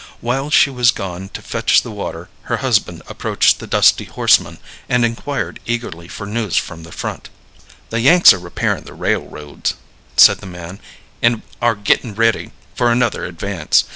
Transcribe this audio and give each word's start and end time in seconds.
While 0.19 0.49
she 0.49 0.71
was 0.71 0.89
gone 0.89 1.29
to 1.35 1.43
fetch 1.43 1.83
the 1.83 1.91
water 1.91 2.27
her 2.49 2.57
husband 2.57 3.03
approached 3.07 3.59
the 3.59 3.67
dusty 3.67 4.05
horseman 4.05 4.57
and 4.89 5.05
inquired 5.05 5.59
eagerly 5.67 6.07
for 6.07 6.25
news 6.25 6.57
from 6.57 6.81
the 6.81 6.91
front. 6.91 7.29
"The 7.91 8.01
Yanks 8.01 8.33
are 8.33 8.39
repairing 8.39 8.85
the 8.85 8.95
railroads," 8.95 9.75
said 10.17 10.39
the 10.39 10.47
man, 10.47 10.79
"and 11.21 11.43
are 11.61 11.75
getting 11.75 12.15
ready 12.15 12.49
for 12.73 12.91
another 12.91 13.25
advance. 13.25 13.83